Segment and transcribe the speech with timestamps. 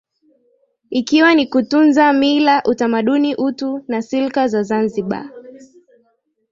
[0.89, 5.29] Ikiwa ni kutunza Mila utamaduni utu na silka za Zanzibar